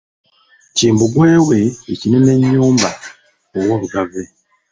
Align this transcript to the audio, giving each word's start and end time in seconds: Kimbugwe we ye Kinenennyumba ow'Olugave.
Kimbugwe 0.75 1.29
we 1.47 1.59
ye 1.87 1.93
Kinenennyumba 2.01 2.89
ow'Olugave. 3.57 4.23